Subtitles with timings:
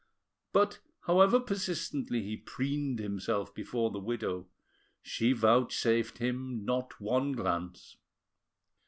[0.51, 4.47] But however persistently he preened him self before the widow,
[5.03, 7.97] she vouchsafed him not one glance.